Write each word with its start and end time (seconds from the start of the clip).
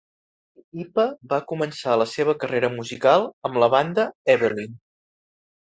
Hipa 0.83 1.05
va 1.33 1.39
començar 1.51 1.99
la 2.03 2.09
seva 2.15 2.37
carrera 2.45 2.73
musical 2.79 3.29
amb 3.51 3.61
la 3.65 3.73
banda 3.79 4.09
Evelynn. 4.37 4.79